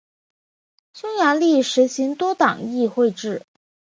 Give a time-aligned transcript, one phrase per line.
[0.95, 3.43] 匈牙利实行多党议会制。